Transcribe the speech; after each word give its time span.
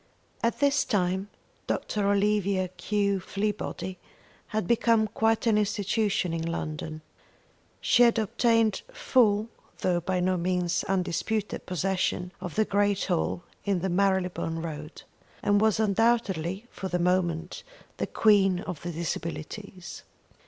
At 0.41 0.59
this 0.59 0.83
time 0.83 1.29
Dr. 1.67 2.09
Olivia 2.11 2.69
Q. 2.69 3.19
Fleabody 3.19 3.97
had 4.47 4.65
become 4.67 5.07
quite 5.07 5.45
an 5.45 5.59
institution 5.59 6.33
in 6.33 6.41
London. 6.41 7.01
She 7.81 8.01
had 8.01 8.17
obtained 8.17 8.81
full 8.91 9.47
though 9.81 9.99
by 9.99 10.19
no 10.19 10.37
means 10.37 10.83
undisputed 10.85 11.67
possession 11.67 12.31
of 12.41 12.55
the 12.55 12.65
great 12.65 13.03
hall 13.03 13.43
in 13.63 13.81
the 13.81 13.89
Marylebone 13.89 14.63
Road, 14.63 15.03
and 15.43 15.61
was 15.61 15.79
undoubtedly 15.79 16.65
for 16.71 16.87
the 16.87 16.97
moment 16.97 17.61
the 17.97 18.07
Queen 18.07 18.61
of 18.61 18.81
the 18.81 18.91
Disabilities. 18.91 20.01